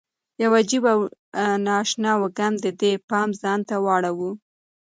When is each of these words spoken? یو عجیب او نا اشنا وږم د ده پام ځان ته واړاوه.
یو 0.41 0.51
عجیب 0.59 0.83
او 0.93 0.99
نا 1.65 1.73
اشنا 1.83 2.13
وږم 2.21 2.53
د 2.63 2.65
ده 2.79 2.91
پام 3.09 3.29
ځان 3.41 3.59
ته 3.67 3.75
واړاوه. 3.85 4.31